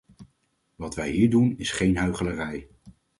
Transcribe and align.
Wat 0.75 0.95
wij 0.95 1.09
hier 1.11 1.29
doen, 1.29 1.57
is 1.57 1.71
geen 1.71 1.97
huichelarij. 1.97 2.67